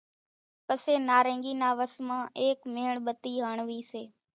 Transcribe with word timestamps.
پسي 0.65 0.95
نارينگي 1.09 1.53
نا 1.61 1.69
وس 1.77 1.93
مان 2.07 2.21
ايڪ 2.41 2.59
ميڻ 2.73 2.93
ٻتي 3.05 3.31
ھاڻوي 3.45 3.81
سي 3.91 4.03